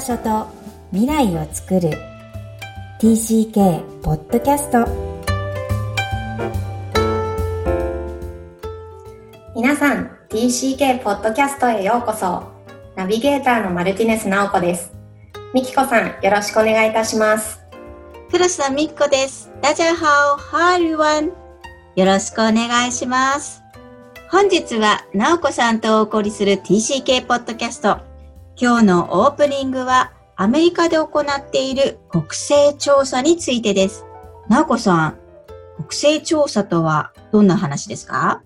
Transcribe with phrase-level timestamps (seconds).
[0.00, 0.46] 場所と
[0.92, 1.90] 未来を作る。
[3.02, 4.86] TCK ポッドキャスト
[9.54, 12.44] 皆さん TCK ポッドキャストへようこそ。
[12.96, 14.90] ナビゲーターのマルティネス直子です。
[15.52, 17.60] みきこさんよろしくお願いいたします。
[18.30, 19.50] 黒田みきこです。
[19.60, 21.26] ダジャハオハールワン。
[21.96, 23.62] よろしくお願いします。
[24.30, 28.09] 本日は直子さんとお送りする TCK ポッドキャスト
[28.62, 34.04] 今日のオープニングはアメリカで行っている国勢調査についてです。
[34.50, 35.18] なおこさん、
[35.76, 38.42] 国勢調査とはどんな話ですか？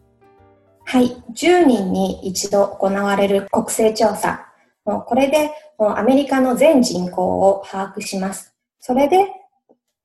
[0.84, 1.16] はい。
[1.34, 4.46] 10人に一度行われる国勢調査。
[4.84, 5.50] これで
[5.80, 8.54] アメリカの全人口を把握します。
[8.78, 9.26] それで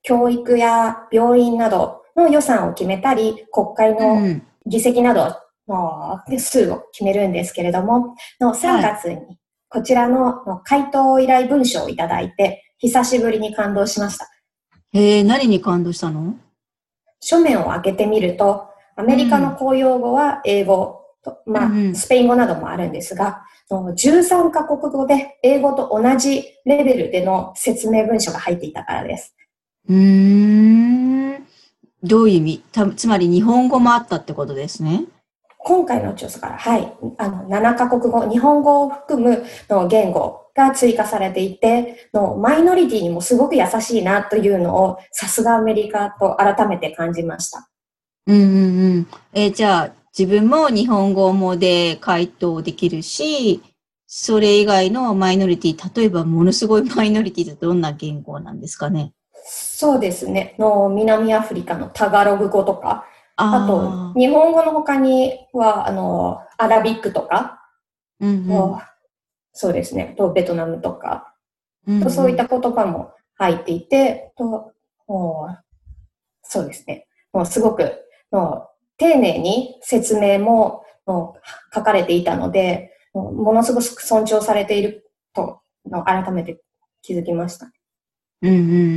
[0.01, 5.35] 教育や病院などの予算を決めたり、国会の議席など
[5.67, 9.37] の数を決めるんですけれども、の3月に
[9.71, 14.27] こちらの回答依頼文書をいただいて、久しぶりに感動しました。
[14.93, 16.35] へえ、何に感動したの？
[17.19, 29.35] 書面を開けてみると、アメリカの公用語は英語と、うん、まあ、スペイン語などもあるんですが、13カ国語で英語と同じレベルでの説明文書が入っていたからです。
[29.87, 31.45] うーん。
[32.01, 32.63] どういう意味？
[32.95, 35.03] つまり日本語もあったってことですね。
[35.61, 47.69] 今回の調査から、はい、あの、7カ国語、日本語を含むの言語が追加されていて、のマイノリティにもすごく優しいなというのを、さすがアメリカと改めて感じました。
[48.25, 48.47] うんうんう
[48.99, 49.07] ん。
[49.33, 53.61] えー、じゃあ、自分も日本語もで回答できるし、
[54.07, 59.13] それ以外のマイノリティ、例えばものすごいマイノリティってどんな言語なんですかね？
[59.45, 60.55] そうですね。
[60.57, 63.05] の南アフリカのタガログ語とか、
[63.41, 67.61] あと、日本語の他には、あの、アラビックとか、
[68.19, 68.77] うんうん、
[69.53, 71.33] そうですね、とベトナムとか、
[71.87, 74.73] うんうん、そういった言葉も入っていて、と
[76.43, 85.61] そうですね、もうすごくもう丁寧に説明ももう書かれていたので、ものすごく尊重されていると
[86.05, 86.61] 改めて
[87.01, 87.71] 気づきました。
[88.41, 88.53] うんう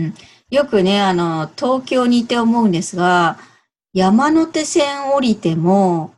[0.09, 0.15] ん、
[0.51, 3.39] よくね、あの、東京にいて思うんですが、
[3.95, 6.15] 山手線降りても、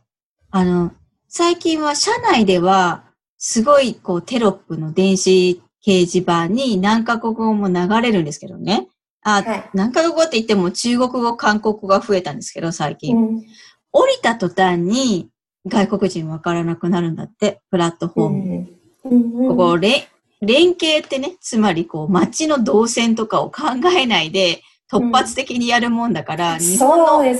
[0.50, 0.92] あの、
[1.28, 3.04] 最近は車内では、
[3.36, 8.88] すごいこうテロップの電子掲示板に何カ国語も流れるんですけどね。
[9.22, 13.16] あ、はい、何カ国語って言っても中国語、韓国語が増えたんですけど、最近。
[13.16, 13.42] うん、
[13.90, 15.28] 降りた途端に
[15.66, 18.68] 外国人わからなくなるんだって、プラットフォーム。
[19.04, 23.62] うんうん、ここ、連携ってね、つまりこう街の動線とかを考
[23.96, 27.36] えないで、突発的にやるもんだから、うん、日本の表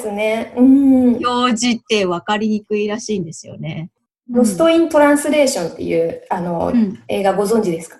[1.56, 3.90] 示って分かりにくいらしいんですよね。
[4.30, 7.98] ロスト・イン・トランスレーションっていう、あの、うん、映画ご存知ですか？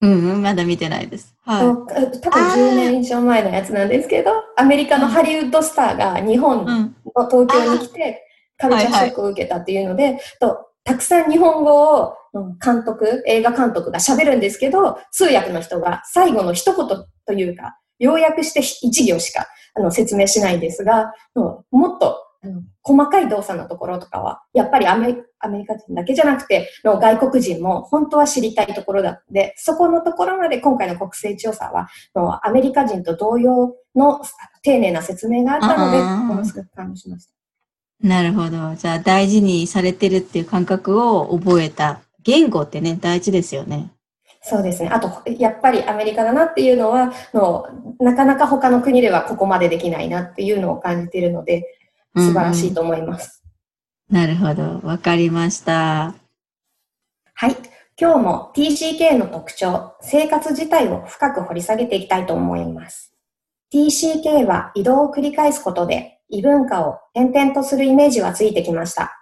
[0.00, 1.36] うん、うん、まだ見てないです。
[1.42, 1.62] はい。
[2.20, 8.26] 多分10年以上前のやつなんですけど、アメリカのハリウッドスターが日本の東京に来て、
[8.56, 12.14] カルチャーショックを受けたっていうので、はいはい、とたくさん日本語を
[12.64, 19.46] 監督、映画監督が喋るんですけど、通訳の人が最後の一言というか、要約して一行しか
[19.76, 21.12] あの説明しないんですが、
[21.70, 34.20] もっとあの細かい動作のところとかは、やっぱりアメアメリカ人だけじゃなくて、の外国人も本当は知りたいところだったので、そこのところまで今回の国勢調査は、のアメリカ人と同様の
[34.62, 37.32] 丁寧な説明があったので、ものすごく感動しました。
[38.02, 38.74] なるほど。
[38.76, 42.00] じゃあ大事にされてるっていう感覚を覚えた。
[42.22, 43.90] 言語ってね、大事ですよね。
[44.42, 44.88] そうですね。
[44.88, 47.66] あと、やっぱりアメリカだなっていうのは、の
[47.98, 51.78] なかなか他の国ではここまでできないなっていうのを感じているので、
[52.16, 53.42] 素晴らしいと思います。
[54.10, 54.86] うんうん、なるほど。
[54.86, 56.14] わかりました。
[57.34, 57.56] はい。
[58.00, 63.14] 今日も TCK の特徴、生活自体を深く掘り下げていきたいと思います。
[63.72, 69.16] TCK は移動を繰り返すことで異文化を転々とするイメージはついてきました。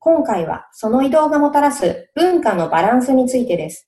[0.00, 3.85] 今回はその移動がもたらす文化のバランスについてです。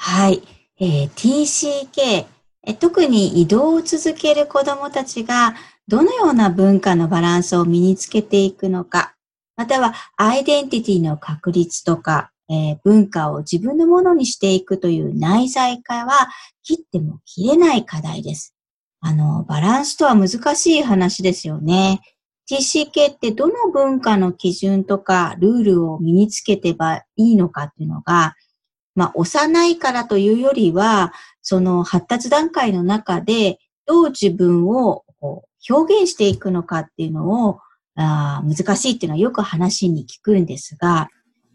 [0.00, 0.42] はい。
[0.78, 2.26] えー、TCK、
[2.64, 5.56] え特に移動を続ける子供たちが
[5.88, 9.16] どのような文化のバランスを身につけていくのか、
[9.56, 16.28] またはアイデンティティの確立とか、えー、文化を自分のものにしていくという内在化は
[16.62, 18.54] 切っても切れない課題です。
[19.00, 22.00] あの、バランスとは難しい話ですよね。
[22.48, 28.36] TCK ってどの文化の基準とかルールを身につけてばいいのかっていうのが、
[28.98, 35.04] まあ、幼いからというよりは、その発達段階の中で、どう自分を
[35.70, 37.60] 表現していくのかっていうのを、
[37.94, 41.10] あ難しいっていうのはよく話に聞くんですが、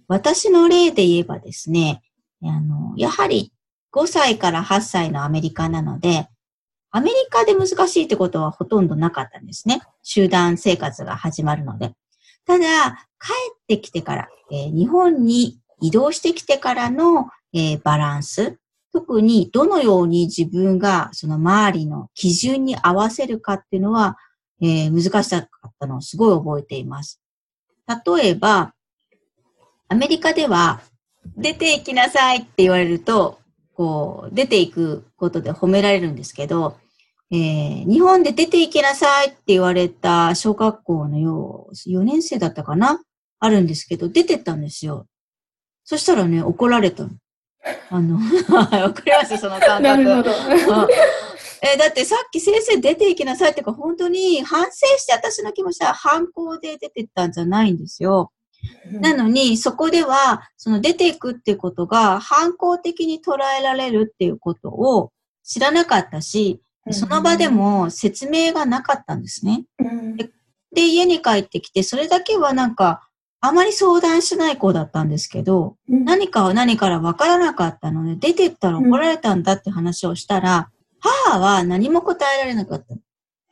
[0.08, 2.02] 私の例で言えばですね、
[2.42, 3.52] あの、やはり
[3.92, 6.30] 5歳から8歳のアメリカなので、
[6.92, 9.82] アメリカで難しいってことはほとんどなかったんですね。
[10.02, 11.94] 集団生活が始まるので。
[12.46, 18.58] ただ、帰ってきてから、えー、日本に移動してきてからの、えー、バランス、
[18.94, 24.18] 特にどのように自分がその周りの基準に合わせるかっていうのは、
[24.62, 27.22] えー、難しかったのをすごい覚えています。
[27.88, 28.74] 例えば、
[29.90, 30.80] アメリカでは
[31.36, 33.40] 出て行きなさいって言われると、
[33.74, 36.78] こう、出ていくことで褒められるんですけど、
[37.30, 43.02] えー、日本で出て行きなさいって言われた小学校のよう、4年生だったかな？
[43.40, 45.08] あるんですけど、出てったんですよ。
[45.84, 47.10] そしたらね、怒られたの。
[47.90, 48.18] あの、
[48.56, 49.38] わかります？
[49.38, 49.82] その感覚。
[49.84, 50.88] なるほど。
[51.66, 58.34] えだってさっき先生出ていきなさいってか、本当に反省して私の気持ちは反抗で出てったんじゃないんですよ。
[58.92, 65.12] なのに、そこでは、その出ていくっていうことが反抗的に捉えられるっていうことを
[65.44, 69.64] 知らなかったし、その場でも説明がなかったんですね。
[70.74, 73.08] で、家に帰ってきて、それだけはなんか、
[73.46, 80.70] あまり相談しない子だったんですけど、うん、何かは何から分からなかったので、出てったら怒られたんだって話をしたら、
[81.02, 82.96] 母は何も答えられなかった。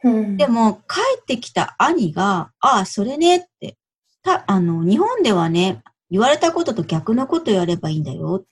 [0.06, 3.76] うん、でも、帰ってきた兄が、ああ、それねって、
[4.24, 8.40] た、あの、日本ではね、言われたことと逆のことやればいいんだよ。
[8.40, 8.46] で、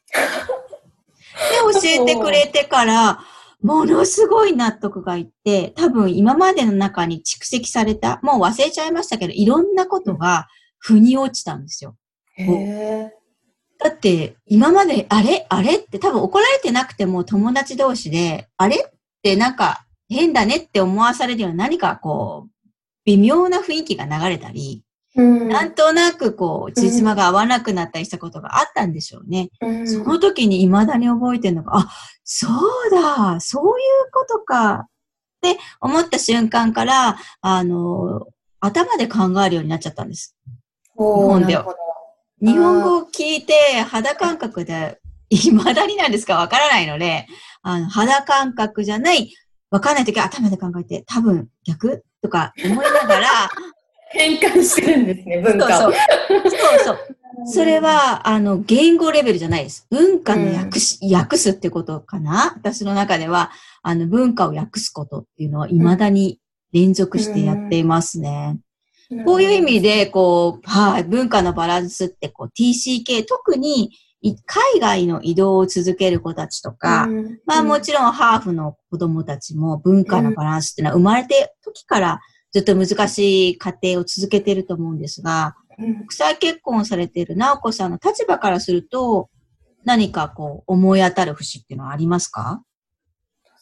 [1.71, 3.19] 教えてくれてから、
[3.63, 10.49] ものすごい納得がいって、多分今までの中に蓄積された、もう忘れちゃいましたけど、いろんなことが
[10.79, 11.95] 腑に落ちたんですよ。
[12.35, 13.11] へ
[13.81, 15.45] だって、今まで、あれ？
[15.49, 15.75] あれ？
[15.75, 18.75] って多分怒られてなくても友達同士で、あれ？
[18.75, 18.91] っ
[19.21, 22.69] てなんか変だねって思わされるような何かこう、
[23.05, 24.83] 微妙な雰囲気が流れたり、
[25.15, 29.49] うん、なんとなくこう、つじまが合わなくなったりしたことがあったんでしょうね。
[29.61, 31.89] うん、その時に未だに覚えてるのが、あ、
[32.23, 34.73] そうだ、そういうことか。
[34.75, 34.87] っ
[35.41, 38.27] て思った瞬間から、あの、
[38.59, 40.35] 頭で考えるようになっちゃったんです。
[40.99, 41.65] 日本では。
[42.41, 44.99] 日本語を聞いて肌感覚で、
[45.29, 47.27] 未だになんですかわからないので、
[47.61, 49.33] あの、肌感覚じゃない、
[49.71, 52.03] わかんないときは頭で考えて、多分逆？
[52.21, 53.27] とか思いながら、
[54.11, 55.69] 変換してるんですね、文化を。
[55.81, 56.97] そうそうそう。
[57.45, 59.87] それは、あの、言語レベルじゃないです。
[59.89, 62.53] 文化の訳し、うん、訳すってことかな？
[62.57, 66.39] 私の中では、あの、文化を訳すことっていうのは未だに
[66.73, 68.55] 連続してやっていますね。
[68.55, 68.61] うん、
[69.25, 73.91] こういう意味で、こう、はい、文化のバランスって、こう、TCK、特に、
[74.45, 82.19] 海外の移動を続ける子たちとか、うん、まあもちろんハーフの子供たちも文化のバランスっていうのは生まれて時から
[82.51, 89.29] ずっと難しい過程を続けていると思うんですが、国際結婚されている直子さんの立場からすると、
[89.85, 92.61] 何かこう思い当たる節っていうのはありますか？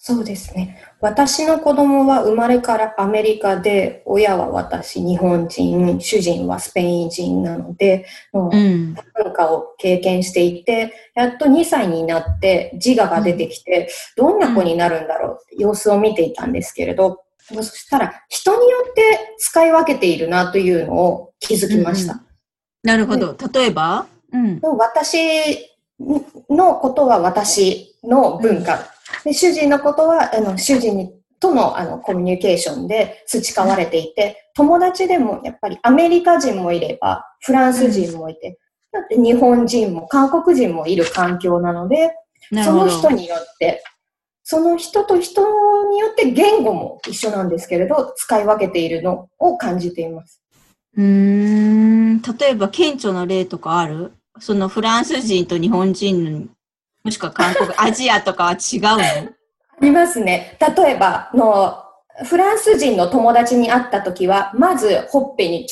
[0.07, 0.81] そうですね。
[1.01, 8.95] 私の子供は生まれからアメリカで、親は私、日本人、主人はスペイン人なので、もう文
[9.35, 22.13] 化を経験していて、やっと2歳になって自我が出てきて、どんな子になるんだろうって様子を見ていたんですけれど、そしたら、人によって使い分けているなというのを気づきました。
[22.13, 22.25] うんうん、
[22.83, 23.35] なるほど。
[23.53, 25.57] 例えば、うん、私
[26.49, 28.96] のことは私の文化。
[29.23, 38.57] で主人のことは、あの主人とのあのコミュニケーションで培われていて、友達でもやっぱりアメリカ人もいれば、フランス人もいて、
[38.91, 42.15] だって日本人も韓国人もいる環境なので、
[42.63, 43.83] その人によって
[44.43, 45.41] その人と人
[45.89, 50.41] によって言語も一緒なんですけれど、使い分けているのを感じています。
[50.95, 54.13] うん、例えば顕著な例とかある？
[54.39, 56.49] そのフランス人と日本人
[57.07, 58.97] もしくは韓国、アジアとかは違うの？
[58.97, 59.03] あ
[59.81, 60.57] りますね。
[60.75, 61.81] 例えばの、
[62.25, 65.65] フランス人の友達に会った時は、まずほっぺにっ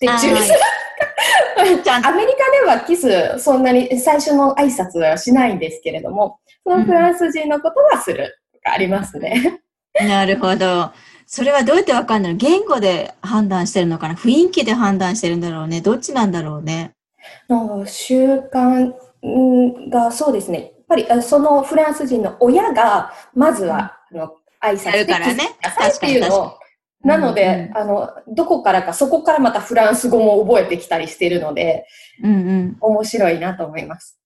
[0.00, 0.34] て注意する。
[1.56, 9.60] アメリカではキス、そんなに最初の挨拶はしないんですけれども、そのフランス人のことはするとかありますね。
[10.00, 10.90] なるほど。
[11.24, 14.14] それはどうやってわかんない言語で判断してるのかな？
[14.14, 15.80] 雰囲気で判断してるんだろうね。
[15.80, 16.90] どっちなんだろうね？
[17.48, 18.92] の習慣
[19.90, 20.58] がそうですね。
[20.60, 25.56] やっぱりそのフランス人の親が、まずは、あの、挨拶してからね。
[25.62, 26.58] 確かに確か
[27.04, 27.08] に。
[27.08, 31.86] なので、うんうん、あの、どこからか、そこからまたフランス語も覚えてきたりしているので、
[32.22, 34.18] うんうん、面白いなと思います。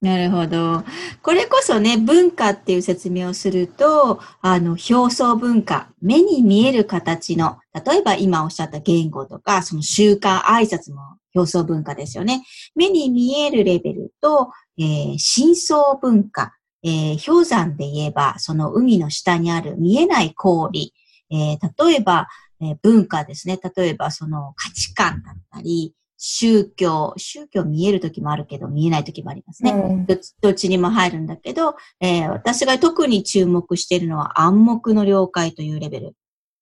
[0.00, 0.82] なるほど。
[1.22, 11.00] これこそね、文化っていう説明をすると、あの、表層文化、目に見える形の、例えば今おっしゃった言語とか、その習慣、挨拶も
[11.34, 12.42] 表層文化ですよね。
[12.74, 20.94] 目に見えるレベルと、えー、深層文化、えー、氷山で言えば、その海の下にある見えない氷、
[21.30, 22.28] えー、例えば、
[22.60, 23.58] えー、文化ですね。
[23.76, 29.72] 例えば、その価値観だったり、宗教、宗教見える時もあるけど、見えない時もありますね。
[29.72, 30.14] うん、ど
[30.50, 36.16] っちにも入るんだけど、えー、私が特に注目しているのは暗黙の了解というレベル。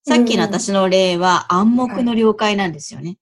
[0.06, 3.18] さっきの私の例は暗黙の了解なんですよね。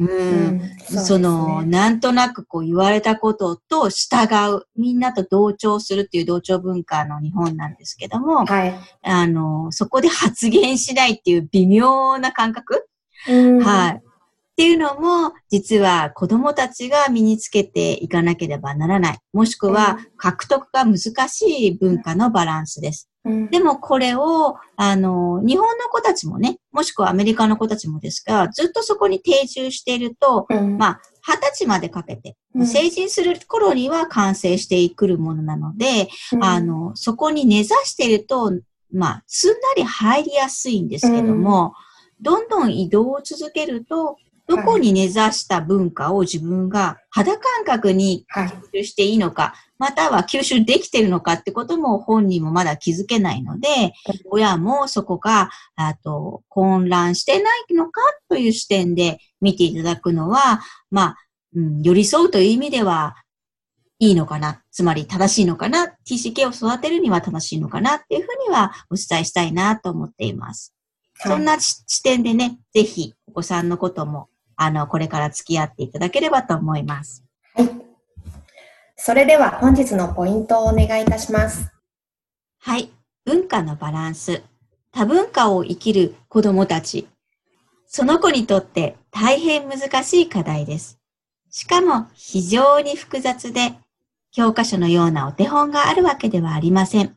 [0.00, 0.60] うん、
[1.04, 12.86] その、なんとなくこう言われたことと従う、みんなと同調するっていう同調文化の日本なんですけども、はい、あの、そこで発言しないっていう微妙な感覚、
[13.26, 14.00] はい。
[14.54, 19.18] っていうのも、実は子供たちが身につけていかなければならない。
[19.32, 20.98] もしくは獲得が難
[21.28, 23.10] しい文化のバランスです。
[23.50, 38.52] でもこれを、あの、日本の子たちもね、もしくはアメリカの子たちもですが、ずっとそこに定住していると、うん、まあ、二十歳までかけて、成人する頃には完成してくるものなので、うん、あの、そこに根ざしていると、
[38.92, 41.72] まあ、すんなり入りやすいんですけども、
[42.18, 44.16] うん、どんどん移動を続けると、
[44.46, 48.26] どこに根ざした文化を自分が肌感覚に
[48.72, 53.68] 吸収していいのか、または吸収できているのかってことも本人もまだ気づけないので、
[54.30, 60.60] 親もそこが、あと、混乱してないのかという視点で見ていただくのは、
[60.90, 61.16] まあ、
[61.56, 63.16] うん、寄り添うという意味では、
[63.98, 70.74] いいのかな、つまり正しいのかな、TCK を育てるには正しいのかなっていうふうにはお伝えしたいなと思っています。
[71.20, 77.24] はい、そんな視点でね、ぜひお子さんのこともあの、これから付き合っていただければと思います。
[77.54, 77.70] はい。
[78.96, 81.72] それでは本日のポイントをお願いいたします。
[82.58, 82.90] はい。
[83.24, 84.42] 文化のバランス。
[84.92, 87.08] 多文化を生きる子供たち。
[87.86, 90.98] その子にとって大変難しい課題です。
[91.50, 93.74] しかも非常に複雑で、
[94.32, 97.16] 教科書のようなお手本があるわけではありません。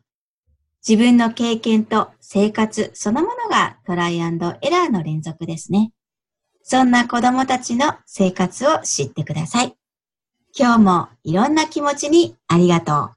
[0.86, 5.92] 自分の経験と生活そのものがトライアンドエラーの連続ですね。
[6.70, 9.74] そんな子供たちの生活を知ってください。
[10.54, 13.10] 今日もいろんな気持ちにありがとう。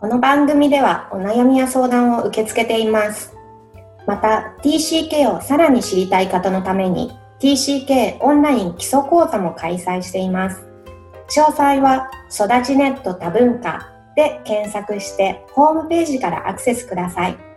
[0.00, 3.36] この番組ではお悩みや相談を受け付けています。
[4.04, 10.60] また TCK をさらに知りたい方のために TCK オンライン基礎講座も開催しています。
[11.30, 17.47] 詳細は育ちネット多文化で検索してホームページからアクセスください。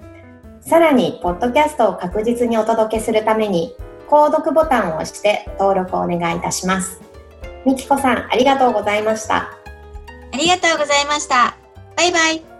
[0.61, 3.75] さらに、ポッドキャストを確実にお届けするために、
[4.07, 7.01] 購読ボタンを押して登録をお願いいたします。
[7.65, 9.49] みきこさん、ありがとうございました。
[10.33, 11.57] ありがとうございました。
[11.95, 12.50] バイバイ。